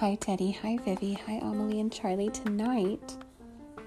Hi, 0.00 0.14
Teddy. 0.14 0.52
Hi, 0.62 0.78
Vivi. 0.78 1.12
Hi, 1.26 1.34
Amelie 1.42 1.78
and 1.78 1.92
Charlie. 1.92 2.30
Tonight, 2.30 3.18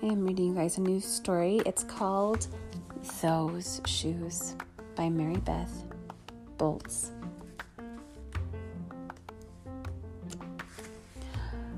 I 0.04 0.06
am 0.06 0.24
reading 0.24 0.50
you 0.50 0.54
guys 0.54 0.78
a 0.78 0.82
new 0.82 1.00
story. 1.00 1.60
It's 1.66 1.84
called 1.84 2.46
Those 3.20 3.82
Shoes 3.88 4.56
by 4.94 5.10
Mary 5.10 5.38
Beth 5.38 5.72
Bolts. 6.60 7.14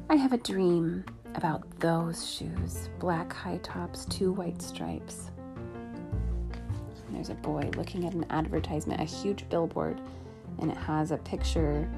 I 0.09 0.17
have 0.17 0.33
a 0.33 0.37
dream 0.37 1.05
about 1.35 1.63
those 1.79 2.29
shoes 2.29 2.89
black 2.99 3.31
high 3.31 3.61
tops, 3.63 4.03
two 4.03 4.33
white 4.33 4.61
stripes. 4.61 5.31
There's 7.09 7.29
a 7.29 7.35
boy 7.35 7.69
looking 7.77 8.05
at 8.05 8.13
an 8.13 8.25
advertisement, 8.31 8.99
a 8.99 9.05
huge 9.05 9.47
billboard, 9.47 10.01
and 10.59 10.69
it 10.69 10.77
has 10.77 11.11
a 11.11 11.17
picture 11.19 11.89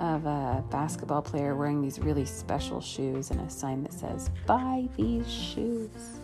of 0.00 0.24
a 0.24 0.64
basketball 0.70 1.20
player 1.20 1.54
wearing 1.54 1.82
these 1.82 2.00
really 2.00 2.24
special 2.24 2.80
shoes 2.80 3.30
and 3.30 3.40
a 3.40 3.50
sign 3.50 3.82
that 3.82 3.92
says, 3.92 4.30
Buy 4.46 4.88
these 4.96 5.30
shoes. 5.30 6.20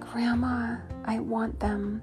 Grandma, 0.00 0.78
I 1.04 1.18
want 1.18 1.60
them. 1.60 2.02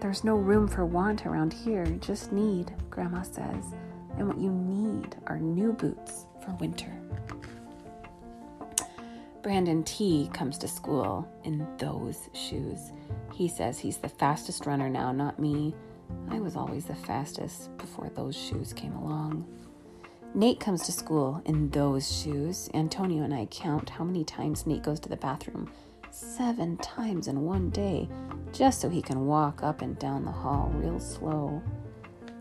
There's 0.00 0.24
no 0.24 0.36
room 0.36 0.66
for 0.66 0.86
want 0.86 1.26
around 1.26 1.52
here, 1.52 1.84
just 2.00 2.32
need, 2.32 2.72
Grandma 2.90 3.22
says. 3.22 3.74
And 4.16 4.26
what 4.26 4.38
you 4.38 4.50
need 4.50 5.16
are 5.26 5.38
new 5.38 5.72
boots 5.74 6.26
for 6.42 6.52
winter. 6.52 6.92
Brandon 9.42 9.82
T 9.84 10.30
comes 10.32 10.56
to 10.58 10.68
school 10.68 11.28
in 11.44 11.66
those 11.76 12.30
shoes. 12.32 12.92
He 13.34 13.48
says 13.48 13.78
he's 13.78 13.98
the 13.98 14.08
fastest 14.08 14.66
runner 14.66 14.88
now, 14.88 15.12
not 15.12 15.38
me. 15.38 15.74
I 16.30 16.40
was 16.40 16.56
always 16.56 16.84
the 16.84 16.94
fastest 16.94 17.76
before 17.78 18.10
those 18.10 18.36
shoes 18.36 18.72
came 18.72 18.94
along. 18.94 19.46
Nate 20.34 20.60
comes 20.60 20.84
to 20.84 20.92
school 20.92 21.42
in 21.44 21.68
those 21.70 22.10
shoes. 22.10 22.70
Antonio 22.72 23.22
and 23.22 23.34
I 23.34 23.46
count 23.46 23.90
how 23.90 24.04
many 24.04 24.24
times 24.24 24.66
Nate 24.66 24.82
goes 24.82 24.98
to 25.00 25.08
the 25.08 25.16
bathroom. 25.16 25.70
Seven 26.10 26.76
times 26.78 27.28
in 27.28 27.42
one 27.42 27.70
day, 27.70 28.08
just 28.52 28.80
so 28.80 28.88
he 28.88 29.02
can 29.02 29.26
walk 29.26 29.62
up 29.62 29.82
and 29.82 29.98
down 29.98 30.24
the 30.24 30.30
hall 30.30 30.70
real 30.74 31.00
slow. 31.00 31.62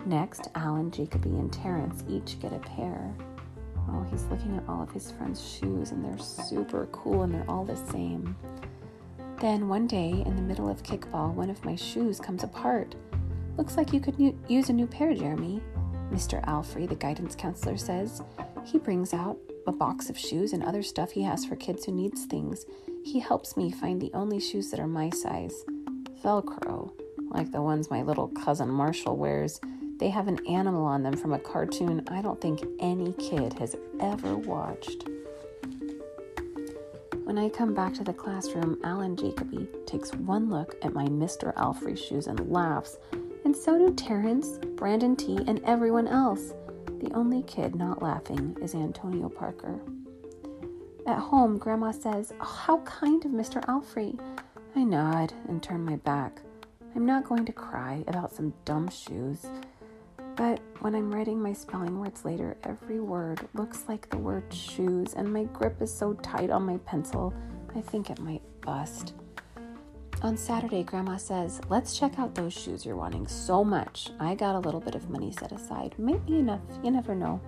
Next, 0.05 0.47
Alan, 0.55 0.89
Jacoby, 0.89 1.29
and 1.31 1.51
Terrence 1.51 2.03
each 2.07 2.39
get 2.39 2.53
a 2.53 2.59
pair. 2.59 3.13
Oh, 3.89 4.05
he's 4.09 4.25
looking 4.25 4.55
at 4.57 4.67
all 4.67 4.81
of 4.81 4.91
his 4.91 5.11
friends' 5.11 5.45
shoes, 5.45 5.91
and 5.91 6.03
they're 6.03 6.17
super 6.17 6.87
cool 6.93 7.23
and 7.23 7.33
they're 7.33 7.49
all 7.49 7.65
the 7.65 7.75
same. 7.75 8.35
Then 9.39 9.67
one 9.67 9.87
day, 9.87 10.23
in 10.25 10.35
the 10.35 10.41
middle 10.41 10.69
of 10.69 10.83
kickball, 10.83 11.33
one 11.33 11.49
of 11.49 11.65
my 11.65 11.75
shoes 11.75 12.19
comes 12.19 12.43
apart. 12.43 12.95
Looks 13.57 13.77
like 13.77 13.93
you 13.93 13.99
could 13.99 14.17
u- 14.17 14.37
use 14.47 14.69
a 14.69 14.73
new 14.73 14.87
pair, 14.87 15.13
Jeremy. 15.13 15.61
Mr. 16.11 16.43
Alfrey, 16.45 16.87
the 16.87 16.95
guidance 16.95 17.35
counselor, 17.35 17.77
says. 17.77 18.21
He 18.65 18.77
brings 18.77 19.13
out 19.13 19.37
a 19.67 19.71
box 19.71 20.09
of 20.09 20.17
shoes 20.17 20.53
and 20.53 20.63
other 20.63 20.83
stuff 20.83 21.11
he 21.11 21.23
has 21.23 21.45
for 21.45 21.55
kids 21.55 21.85
who 21.85 21.91
needs 21.91 22.25
things. 22.25 22.65
He 23.03 23.19
helps 23.19 23.55
me 23.55 23.71
find 23.71 24.01
the 24.01 24.11
only 24.13 24.39
shoes 24.39 24.71
that 24.71 24.79
are 24.79 24.87
my 24.87 25.09
size. 25.11 25.53
Velcro, 26.23 26.91
like 27.29 27.51
the 27.51 27.61
ones 27.61 27.89
my 27.89 28.01
little 28.01 28.27
cousin 28.29 28.69
Marshall 28.69 29.17
wears. 29.17 29.59
They 29.97 30.09
have 30.09 30.27
an 30.27 30.45
animal 30.47 30.85
on 30.85 31.03
them 31.03 31.15
from 31.15 31.33
a 31.33 31.39
cartoon 31.39 32.03
I 32.07 32.21
don't 32.21 32.41
think 32.41 32.63
any 32.79 33.13
kid 33.13 33.53
has 33.53 33.75
ever 33.99 34.35
watched. 34.35 35.05
When 37.23 37.37
I 37.37 37.49
come 37.49 37.73
back 37.73 37.93
to 37.93 38.03
the 38.03 38.13
classroom, 38.13 38.79
Alan 38.83 39.15
Jacoby 39.15 39.67
takes 39.85 40.13
one 40.15 40.49
look 40.49 40.75
at 40.81 40.93
my 40.93 41.05
Mr. 41.05 41.53
Alfrey 41.55 41.97
shoes 41.97 42.27
and 42.27 42.51
laughs 42.51 42.97
and 43.43 43.55
so 43.55 43.77
do 43.77 43.93
Terrence, 43.93 44.59
Brandon 44.75 45.15
T, 45.15 45.39
and 45.47 45.61
everyone 45.63 46.07
else. 46.07 46.53
The 46.99 47.11
only 47.13 47.43
kid 47.43 47.75
not 47.75 48.01
laughing 48.01 48.55
is 48.61 48.75
Antonio 48.75 49.29
Parker. 49.29 49.79
At 51.07 51.17
home, 51.17 51.57
Grandma 51.57 51.91
says, 51.91 52.33
oh, 52.39 52.45
How 52.45 52.77
kind 52.79 53.25
of 53.25 53.31
Mr. 53.31 53.63
Alfrey. 53.65 54.19
I 54.75 54.83
nod 54.83 55.33
and 55.47 55.61
turn 55.61 55.83
my 55.83 55.95
back. 55.97 56.41
I'm 56.95 57.05
not 57.05 57.23
going 57.23 57.45
to 57.45 57.51
cry 57.51 58.03
about 58.07 58.33
some 58.33 58.53
dumb 58.65 58.89
shoes. 58.89 59.45
But 60.35 60.59
when 60.79 60.95
I'm 60.95 61.13
writing 61.13 61.41
my 61.41 61.53
spelling 61.53 61.99
words 61.99 62.23
later, 62.23 62.55
every 62.63 62.99
word 62.99 63.47
looks 63.53 63.85
like 63.87 64.09
the 64.09 64.17
word 64.17 64.43
shoes, 64.53 65.13
and 65.13 65.31
my 65.31 65.45
grip 65.45 65.81
is 65.81 65.93
so 65.93 66.13
tight 66.13 66.49
on 66.49 66.65
my 66.65 66.77
pencil, 66.77 67.33
I 67.75 67.81
think 67.81 68.09
it 68.09 68.19
might 68.19 68.41
bust. 68.61 69.13
On 70.23 70.37
Saturday, 70.37 70.83
Grandma 70.83 71.17
says, 71.17 71.59
Let's 71.67 71.97
check 71.97 72.19
out 72.19 72.35
those 72.35 72.53
shoes 72.53 72.85
you're 72.85 72.95
wanting 72.95 73.25
so 73.25 73.63
much. 73.63 74.11
I 74.19 74.35
got 74.35 74.53
a 74.53 74.59
little 74.59 74.79
bit 74.79 74.93
of 74.93 75.09
money 75.09 75.31
set 75.31 75.51
aside. 75.51 75.95
Maybe 75.97 76.37
enough. 76.37 76.61
You 76.83 76.91
never 76.91 77.15
know. 77.15 77.41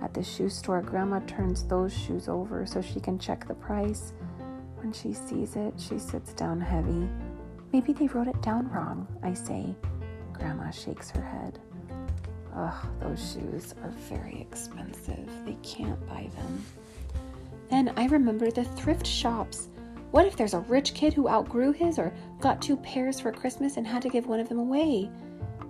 At 0.00 0.14
the 0.14 0.22
shoe 0.22 0.48
store, 0.48 0.80
Grandma 0.80 1.20
turns 1.26 1.64
those 1.64 1.92
shoes 1.92 2.28
over 2.28 2.64
so 2.64 2.80
she 2.80 2.98
can 2.98 3.18
check 3.18 3.46
the 3.46 3.54
price. 3.54 4.14
When 4.76 4.90
she 4.94 5.12
sees 5.12 5.54
it, 5.54 5.74
she 5.76 5.98
sits 5.98 6.32
down 6.32 6.62
heavy. 6.62 7.06
Maybe 7.74 7.92
they 7.92 8.06
wrote 8.06 8.28
it 8.28 8.40
down 8.40 8.70
wrong, 8.70 9.06
I 9.22 9.34
say. 9.34 9.74
Grandma 10.32 10.70
shakes 10.70 11.10
her 11.10 11.22
head. 11.22 11.58
Ugh, 12.56 12.86
those 13.00 13.32
shoes 13.32 13.74
are 13.82 13.90
very 14.08 14.40
expensive. 14.40 15.28
They 15.44 15.58
can't 15.62 16.04
buy 16.08 16.30
them. 16.36 16.64
Then 17.68 17.92
I 17.98 18.06
remember 18.06 18.50
the 18.50 18.64
thrift 18.64 19.06
shops. 19.06 19.68
What 20.12 20.26
if 20.26 20.36
there's 20.36 20.52
a 20.52 20.60
rich 20.60 20.92
kid 20.92 21.14
who 21.14 21.26
outgrew 21.26 21.72
his 21.72 21.98
or 21.98 22.12
got 22.38 22.60
two 22.60 22.76
pairs 22.76 23.18
for 23.18 23.32
Christmas 23.32 23.78
and 23.78 23.86
had 23.86 24.02
to 24.02 24.10
give 24.10 24.26
one 24.26 24.40
of 24.40 24.48
them 24.50 24.58
away? 24.58 25.10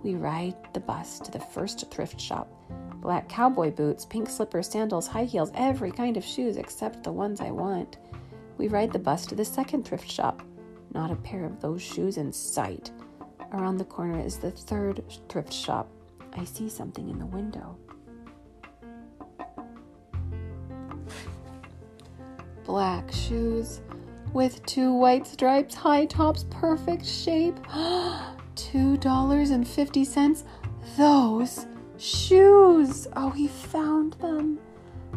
We 0.03 0.17
ride 0.17 0.57
the 0.73 0.81
bus 0.81 1.21
to 1.21 1.31
the 1.31 1.39
first 1.39 1.89
thrift 1.93 2.21
shop. 2.21 2.53
Black 2.97 3.29
cowboy 3.29 3.71
boots, 3.71 4.05
pink 4.05 4.29
slippers, 4.29 4.69
sandals, 4.69 5.07
high 5.07 5.27
heels, 5.27 5.53
every 5.55 5.93
kind 5.93 6.17
of 6.17 6.25
shoes 6.25 6.57
except 6.57 7.05
the 7.05 7.13
ones 7.13 7.41
I 7.41 7.53
want. 7.53 7.99
We 8.59 8.67
ride 8.67 8.93
the 8.93 8.99
bus 8.99 9.27
to 9.27 9.37
the 9.37 9.45
second 9.45 9.85
thrift 9.85 10.11
shop. 10.11 10.43
Not 10.93 11.13
a 11.13 11.17
pair 11.17 11.45
of 11.45 11.61
those 11.61 11.81
shoes 11.81 12.17
in 12.17 12.33
sight. 12.33 12.91
Around 13.53 13.77
the 13.77 13.85
corner 13.85 14.19
is 14.19 14.39
the 14.39 14.51
third 14.51 15.05
thrift 15.29 15.53
shop. 15.53 15.89
I 16.37 16.43
see 16.43 16.69
something 16.69 17.09
in 17.09 17.21
the 17.21 17.27
window. 17.27 17.79
Black 22.65 23.13
shoes 23.13 23.83
with 24.33 24.65
two 24.67 24.93
white 24.93 25.27
stripes, 25.27 25.75
high 25.75 26.07
tops, 26.07 26.45
perfect 26.51 27.05
shape. 27.07 27.57
$2.50. 28.57 30.45
Those 30.97 31.67
shoes! 31.99 33.07
Oh, 33.17 33.31
he 33.31 33.49
found 33.49 34.15
them. 34.15 34.59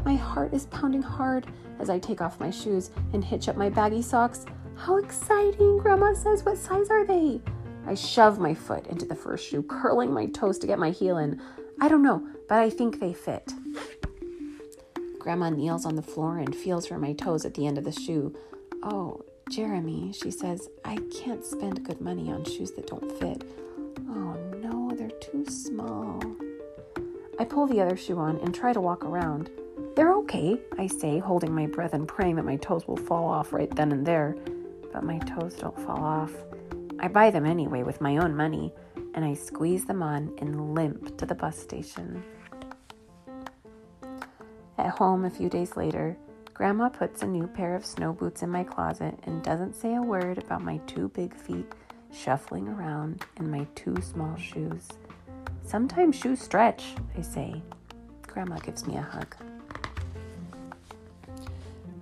My 0.03 0.15
heart 0.15 0.53
is 0.53 0.67
pounding 0.67 1.01
hard 1.01 1.47
as 1.79 1.89
I 1.89 1.99
take 1.99 2.21
off 2.21 2.39
my 2.39 2.49
shoes 2.49 2.91
and 3.13 3.23
hitch 3.23 3.49
up 3.49 3.57
my 3.57 3.69
baggy 3.69 4.01
socks. 4.01 4.45
How 4.75 4.97
exciting! 4.97 5.77
Grandma 5.79 6.13
says, 6.13 6.43
What 6.43 6.57
size 6.57 6.89
are 6.89 7.05
they? 7.05 7.41
I 7.87 7.93
shove 7.93 8.39
my 8.39 8.53
foot 8.53 8.87
into 8.87 9.05
the 9.05 9.15
first 9.15 9.47
shoe, 9.47 9.63
curling 9.63 10.13
my 10.13 10.25
toes 10.27 10.57
to 10.59 10.67
get 10.67 10.79
my 10.79 10.89
heel 10.91 11.17
in. 11.17 11.41
I 11.79 11.87
don't 11.87 12.03
know, 12.03 12.27
but 12.49 12.59
I 12.59 12.69
think 12.69 12.99
they 12.99 13.13
fit. 13.13 13.51
Grandma 15.19 15.49
kneels 15.49 15.85
on 15.85 15.95
the 15.95 16.01
floor 16.01 16.37
and 16.37 16.55
feels 16.55 16.85
for 16.87 16.97
my 16.99 17.13
toes 17.13 17.45
at 17.45 17.53
the 17.55 17.65
end 17.67 17.77
of 17.77 17.83
the 17.83 17.91
shoe. 17.91 18.35
Oh, 18.84 19.24
Jeremy, 19.50 20.12
she 20.13 20.31
says, 20.31 20.69
I 20.84 20.97
can't 21.13 21.46
spend 21.46 21.84
good 21.84 22.02
money 22.02 22.31
on 22.31 22.44
shoes 22.44 22.72
that 22.72 22.88
don't 22.88 23.12
fit. 23.19 23.44
Oh 24.09 24.38
no, 24.62 24.91
they're 24.96 25.09
too 25.19 25.46
small. 25.46 26.22
I 27.40 27.46
pull 27.46 27.68
the 27.68 27.81
other 27.81 27.97
shoe 27.97 28.18
on 28.18 28.38
and 28.40 28.53
try 28.53 28.74
to 28.74 28.81
walk 28.81 29.03
around. 29.03 29.50
They're 29.96 30.13
okay, 30.16 30.59
I 30.78 30.88
say, 30.88 31.19
holding 31.19 31.53
my 31.53 31.68
breath 31.68 31.94
and 31.94 32.08
praying 32.08 32.36
that 32.38 32.46
my 32.46 32.58
toes 32.58 32.88
will 32.88 32.97
fall 32.97 33.25
off 33.30 33.53
right 33.53 33.74
then 33.75 33.91
and 33.91 34.06
there. 34.06 34.36
But 34.92 35.03
my 35.03 35.19
toes 35.19 35.56
don't 35.56 35.80
fall 35.80 36.03
off. 36.03 36.31
I 37.00 37.07
buy 37.07 37.30
them 37.30 37.46
anyway 37.46 37.84
with 37.84 38.02
my 38.02 38.18
own 38.18 38.36
money, 38.36 38.74
and 39.13 39.25
I 39.25 39.34
squeeze 39.34 39.86
them 39.86 40.01
on 40.01 40.33
and 40.39 40.74
limp 40.74 41.18
to 41.18 41.25
the 41.25 41.36
bus 41.36 41.57
station. 41.57 42.24
At 44.78 44.89
home 44.89 45.25
a 45.25 45.30
few 45.30 45.50
days 45.50 45.75
later, 45.75 46.18
Grandma 46.56 46.88
puts 46.88 47.22
a 47.22 47.28
new 47.28 47.48
pair 47.48 47.75
of 47.75 47.86
snow 47.86 48.13
boots 48.13 48.42
in 48.42 48.50
my 48.50 48.63
closet 48.63 49.19
and 49.24 49.44
doesn't 49.44 49.75
say 49.75 49.96
a 49.96 50.02
word 50.02 50.38
about 50.38 50.63
my 50.63 50.78
two 50.88 51.10
big 51.10 51.36
feet 51.36 51.69
shuffling 52.13 52.69
around 52.69 53.25
in 53.36 53.52
my 53.52 53.68
two 53.75 53.94
small 54.02 54.38
shoes. 54.38 54.88
Sometimes 55.63 56.16
shoes 56.16 56.40
stretch, 56.40 56.96
I 57.18 57.22
say. 57.24 57.62
Grandma 58.25 58.57
gives 58.60 58.88
me 58.88 58.96
a 58.96 59.02
hug. 59.02 59.36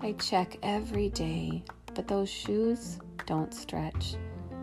I 0.04 0.12
check 0.14 0.60
every 0.62 1.10
day, 1.10 1.64
but 1.96 2.08
those 2.08 2.30
shoes 2.30 3.00
don't 3.26 3.56
stretch. 3.56 4.18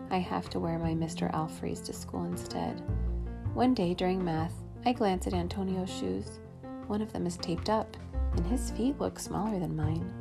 I 0.09 0.19
have 0.19 0.49
to 0.51 0.59
wear 0.61 0.79
my 0.79 0.93
Mr. 0.93 1.29
Alfreys 1.33 1.81
to 1.81 1.91
school 1.91 2.23
instead. 2.23 2.81
One 3.53 3.73
day 3.73 3.93
during 3.93 4.23
math, 4.23 4.53
I 4.85 4.93
glance 4.93 5.27
at 5.27 5.33
Antonio's 5.33 5.93
shoes. 5.93 6.39
One 6.87 7.01
of 7.01 7.11
them 7.11 7.27
is 7.27 7.35
taped 7.35 7.69
up 7.69 7.97
and 8.35 8.45
his 8.45 8.71
feet 8.71 8.99
look 8.99 9.19
smaller 9.19 9.59
than 9.59 9.75
mine. 9.75 10.11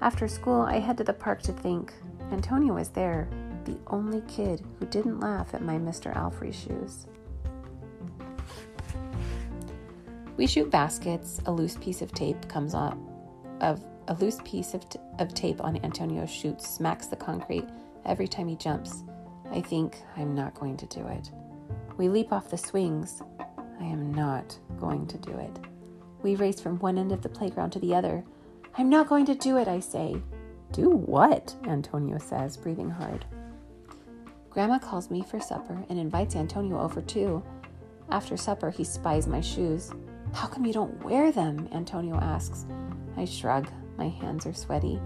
After 0.00 0.26
school, 0.26 0.62
I 0.62 0.78
head 0.78 0.98
to 0.98 1.04
the 1.04 1.12
park 1.12 1.42
to 1.42 1.52
think. 1.52 1.92
Antonio 2.32 2.74
was 2.74 2.88
there, 2.88 3.28
the 3.64 3.78
only 3.86 4.22
kid 4.22 4.62
who 4.78 4.86
didn't 4.86 5.20
laugh 5.20 5.54
at 5.54 5.62
my 5.62 5.78
Mr. 5.78 6.14
Alfrey 6.16 6.52
shoes. 6.52 7.06
We 10.36 10.46
shoot 10.46 10.70
baskets. 10.70 11.40
A 11.46 11.52
loose 11.52 11.76
piece 11.76 12.02
of 12.02 12.12
tape 12.12 12.48
comes 12.48 12.74
off 12.74 12.96
of 13.60 13.84
a 14.08 14.14
loose 14.14 14.40
piece 14.44 14.74
of, 14.74 14.88
t- 14.88 14.98
of 15.20 15.32
tape 15.34 15.62
on 15.62 15.76
Antonio's 15.84 16.30
chute 16.30 16.60
smacks 16.60 17.06
the 17.06 17.16
concrete 17.16 17.68
every 18.04 18.26
time 18.26 18.48
he 18.48 18.56
jumps. 18.56 19.04
I 19.50 19.60
think 19.60 20.02
I'm 20.16 20.34
not 20.34 20.54
going 20.54 20.76
to 20.78 20.86
do 20.86 21.06
it. 21.06 21.30
We 21.96 22.08
leap 22.08 22.32
off 22.32 22.50
the 22.50 22.58
swings. 22.58 23.22
I 23.38 23.84
am 23.84 24.12
not 24.12 24.58
going 24.80 25.06
to 25.06 25.18
do 25.18 25.32
it. 25.32 25.71
We 26.22 26.36
race 26.36 26.60
from 26.60 26.78
one 26.78 26.98
end 26.98 27.12
of 27.12 27.22
the 27.22 27.28
playground 27.28 27.70
to 27.70 27.78
the 27.78 27.94
other. 27.94 28.24
I'm 28.78 28.88
not 28.88 29.08
going 29.08 29.26
to 29.26 29.34
do 29.34 29.56
it, 29.58 29.68
I 29.68 29.80
say. 29.80 30.22
Do 30.72 30.88
what? 30.88 31.54
Antonio 31.66 32.18
says, 32.18 32.56
breathing 32.56 32.90
hard. 32.90 33.26
Grandma 34.50 34.78
calls 34.78 35.10
me 35.10 35.22
for 35.22 35.40
supper 35.40 35.84
and 35.88 35.98
invites 35.98 36.36
Antonio 36.36 36.80
over 36.80 37.02
too. 37.02 37.42
After 38.10 38.36
supper, 38.36 38.70
he 38.70 38.84
spies 38.84 39.26
my 39.26 39.40
shoes. 39.40 39.90
How 40.32 40.46
come 40.46 40.64
you 40.64 40.72
don't 40.72 41.02
wear 41.04 41.32
them? 41.32 41.68
Antonio 41.72 42.16
asks. 42.16 42.66
I 43.16 43.24
shrug. 43.24 43.68
My 43.96 44.08
hands 44.08 44.46
are 44.46 44.54
sweaty. 44.54 45.00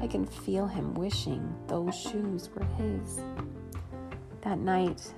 I 0.00 0.06
can 0.06 0.26
feel 0.26 0.66
him 0.66 0.94
wishing 0.94 1.54
those 1.66 1.94
shoes 1.94 2.48
were 2.54 2.64
his. 2.76 3.20
That 4.40 4.58
night, 4.58 5.12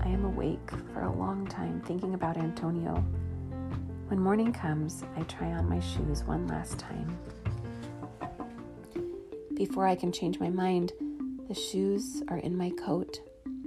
I 0.00 0.08
am 0.08 0.24
awake 0.24 0.70
for 0.92 1.02
a 1.02 1.12
long 1.12 1.46
time 1.46 1.80
thinking 1.82 2.14
about 2.14 2.36
Antonio. 2.36 3.04
When 4.14 4.22
morning 4.22 4.52
comes, 4.52 5.02
I 5.16 5.22
try 5.22 5.48
on 5.48 5.68
my 5.68 5.80
shoes 5.80 6.22
one 6.22 6.46
last 6.46 6.78
time. 6.78 7.18
Before 9.56 9.88
I 9.88 9.96
can 9.96 10.12
change 10.12 10.38
my 10.38 10.50
mind, 10.50 10.92
the 11.48 11.54
shoes 11.54 12.22
are 12.28 12.36
in 12.36 12.56
my 12.56 12.70
coat. 12.70 13.18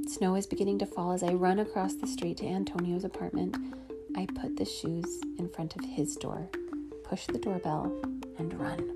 Snow 0.08 0.36
is 0.36 0.48
beginning 0.48 0.80
to 0.80 0.86
fall 0.86 1.12
as 1.12 1.22
I 1.22 1.34
run 1.34 1.60
across 1.60 1.96
the 1.96 2.08
street 2.08 2.38
to 2.38 2.46
Antonio's 2.48 3.04
apartment. 3.04 3.58
I 4.16 4.26
put 4.40 4.56
the 4.56 4.64
shoes 4.64 5.20
in 5.38 5.50
front 5.50 5.76
of 5.76 5.84
his 5.84 6.16
door, 6.16 6.50
push 7.04 7.26
the 7.26 7.40
doorbell, 7.40 7.92
and 8.38 8.58
run. 8.58 8.96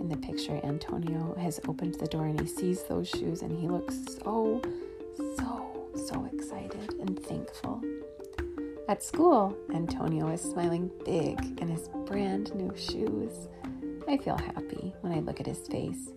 In 0.00 0.08
the 0.08 0.16
picture, 0.16 0.58
Antonio 0.64 1.36
has 1.38 1.60
opened 1.68 1.96
the 1.96 2.06
door 2.06 2.24
and 2.24 2.40
he 2.40 2.46
sees 2.46 2.84
those 2.84 3.10
shoes 3.10 3.42
and 3.42 3.52
he 3.60 3.68
looks 3.68 3.98
so, 4.24 4.62
so, 5.36 5.90
so 6.06 6.26
excited 6.32 6.94
and 7.00 7.22
thankful. 7.22 7.82
At 8.92 9.02
school, 9.02 9.56
Antonio 9.72 10.28
is 10.28 10.42
smiling 10.42 10.90
big 11.06 11.40
in 11.62 11.66
his 11.66 11.88
brand 12.04 12.54
new 12.54 12.76
shoes. 12.76 13.48
I 14.06 14.18
feel 14.18 14.36
happy 14.36 14.92
when 15.00 15.14
I 15.14 15.20
look 15.20 15.40
at 15.40 15.46
his 15.46 15.66
face 15.66 16.10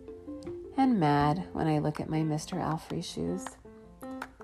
and 0.76 1.00
mad 1.00 1.48
when 1.54 1.68
I 1.68 1.80
look 1.80 2.02
at 2.02 2.10
my 2.10 2.18
Mr. 2.18 2.62
Alfrey 2.62 3.02
shoes. 3.02 3.46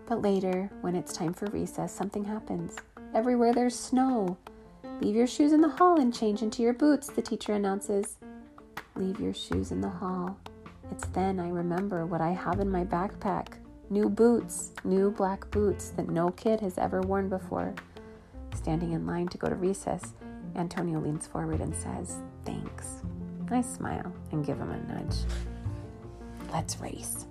But 0.08 0.22
later, 0.22 0.72
when 0.80 0.96
it's 0.96 1.12
time 1.12 1.34
for 1.34 1.48
recess, 1.48 1.94
something 1.94 2.24
happens. 2.24 2.78
Everywhere 3.14 3.54
there's 3.54 3.78
snow. 3.78 4.38
Leave 5.02 5.18
your 5.18 5.28
shoes 5.28 5.52
in 5.52 5.60
the 5.60 5.68
hall 5.68 6.00
and 6.00 6.16
change 6.16 6.42
into 6.42 6.64
your 6.64 6.74
boots, 6.74 7.08
the 7.08 7.22
teacher 7.22 7.52
announces. 7.52 8.16
Leave 8.96 9.20
your 9.20 9.34
shoes 9.34 9.74
in 9.74 9.82
the 9.82 9.90
hall. 9.90 10.38
It's 10.90 11.06
then 11.08 11.38
I 11.38 11.50
remember 11.50 12.06
what 12.06 12.22
I 12.22 12.30
have 12.30 12.62
in 12.62 12.72
my 12.72 12.86
backpack 12.86 13.56
new 13.90 14.08
boots, 14.08 14.72
new 14.86 15.12
black 15.12 15.52
boots 15.52 15.90
that 15.90 16.08
no 16.08 16.32
kid 16.32 16.62
has 16.62 16.78
ever 16.78 17.02
worn 17.02 17.28
before. 17.28 17.76
Standing 18.56 18.94
in 18.94 19.06
line 19.06 19.28
to 19.30 19.38
go 19.38 19.50
to 19.50 19.56
recess, 19.56 20.14
Antonio 20.56 21.00
leans 21.00 21.28
forward 21.28 21.62
and 21.62 21.76
says, 21.76 22.18
Thanks. 22.46 23.02
I 23.50 23.62
smile 23.62 24.14
and 24.32 24.46
give 24.46 24.58
him 24.58 24.72
a 24.72 24.78
nudge. 24.94 25.16
Let's 26.54 26.80
race. 26.80 27.26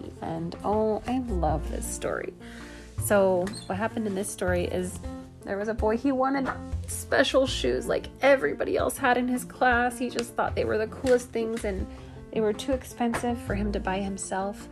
The 0.00 0.26
end. 0.26 0.56
Oh, 0.64 1.02
I 1.08 1.18
love 1.20 1.68
this 1.70 1.84
story. 1.84 2.32
So, 3.04 3.44
what 3.66 3.76
happened 3.76 4.06
in 4.06 4.14
this 4.14 4.30
story 4.30 4.66
is 4.66 5.00
there 5.42 5.58
was 5.58 5.68
a 5.68 5.74
boy, 5.74 5.96
he 5.96 6.12
wanted 6.12 6.48
special 6.86 7.46
shoes 7.46 7.86
like 7.86 8.06
everybody 8.20 8.76
else 8.76 8.96
had 8.96 9.16
in 9.16 9.26
his 9.26 9.44
class. 9.44 9.98
He 9.98 10.10
just 10.10 10.34
thought 10.34 10.54
they 10.54 10.64
were 10.64 10.78
the 10.78 10.88
coolest 10.88 11.30
things 11.30 11.64
and 11.64 11.86
they 12.32 12.40
were 12.40 12.52
too 12.52 12.72
expensive 12.72 13.38
for 13.42 13.54
him 13.54 13.72
to 13.72 13.80
buy 13.80 13.98
himself. 13.98 14.68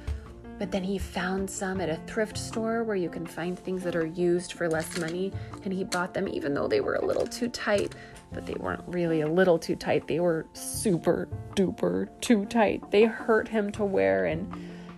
But 0.59 0.71
then 0.71 0.85
he 0.85 0.99
found 0.99 1.51
some 1.51 1.81
at 1.81 1.89
a 1.89 1.97
thrift 2.07 2.39
store 2.39 2.85
where 2.85 2.97
you 2.97 3.11
can 3.11 3.27
find 3.27 3.59
things 3.59 3.83
that 3.83 3.97
are 3.97 4.07
used 4.07 4.53
for 4.53 4.69
less 4.69 4.99
money, 4.99 5.33
and 5.65 5.73
he 5.73 5.85
bought 5.85 6.15
them 6.15 6.29
even 6.29 6.55
though 6.55 6.69
they 6.69 6.81
were 6.81 6.95
a 6.95 7.05
little 7.05 7.27
too 7.27 7.49
tight. 7.49 7.95
But 8.33 8.47
they 8.47 8.55
weren't 8.55 8.85
really 8.87 9.23
a 9.23 9.29
little 9.29 9.59
too 9.59 9.77
tight, 9.77 10.07
they 10.07 10.21
were 10.21 10.47
super 10.53 11.29
duper 11.55 12.09
too 12.21 12.45
tight. 12.47 12.91
They 12.91 13.05
hurt 13.05 13.49
him 13.49 13.71
to 13.73 13.85
wear, 13.85 14.27
and 14.27 14.53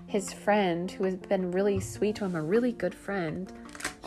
his 0.07 0.33
friend, 0.33 0.91
who 0.91 1.05
has 1.05 1.17
been 1.17 1.51
really 1.51 1.81
sweet 1.81 2.17
to 2.17 2.25
him, 2.25 2.35
a 2.35 2.43
really 2.43 2.73
good 2.73 2.95
friend, 2.95 3.53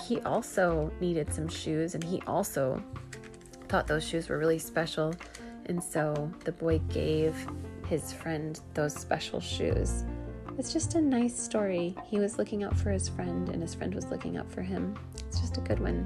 he 0.04 0.22
also 0.22 0.92
needed 1.00 1.34
some 1.34 1.48
shoes, 1.48 1.94
and 1.94 2.04
he 2.04 2.22
also 2.26 2.82
thought 3.68 3.86
those 3.86 4.04
shoes 4.04 4.30
were 4.30 4.38
really 4.38 4.60
special. 4.60 5.14
And 5.66 5.84
so 5.84 6.32
the 6.46 6.52
boy 6.52 6.80
gave 6.90 7.36
his 7.88 8.12
friend 8.12 8.60
those 8.74 8.94
special 8.94 9.40
shoes. 9.40 10.04
It's 10.60 10.74
just 10.74 10.96
a 10.96 11.02
nice 11.02 11.40
story. 11.40 11.96
He 12.06 12.20
was 12.20 12.38
looking 12.38 12.66
out 12.66 12.76
for 12.76 12.92
his 12.92 13.08
friend, 13.08 13.48
and 13.48 13.62
his 13.62 13.74
friend 13.74 13.96
was 13.96 14.08
looking 14.08 14.36
out 14.36 14.52
for 14.52 14.62
him. 14.62 14.94
It's 15.26 15.40
just 15.40 15.58
a 15.58 15.62
good 15.62 15.80
one. 15.80 16.06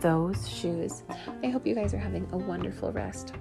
Those 0.00 0.46
shoes. 0.46 1.04
I 1.42 1.46
hope 1.46 1.66
you 1.66 1.74
guys 1.74 1.94
are 1.94 1.98
having 1.98 2.28
a 2.32 2.36
wonderful 2.36 2.92
rest. 2.92 3.32